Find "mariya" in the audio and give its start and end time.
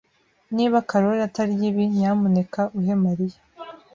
3.03-3.39